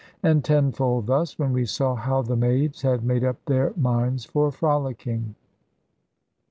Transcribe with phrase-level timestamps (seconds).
[0.23, 4.49] And tenfold thus, when we saw how the maids had made up their minds for
[4.51, 5.35] frolicking.